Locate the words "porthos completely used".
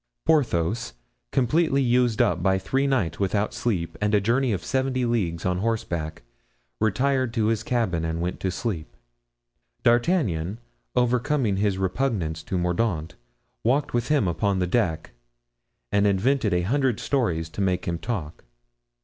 0.25-2.23